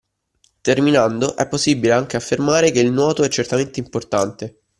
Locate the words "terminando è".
0.61-1.47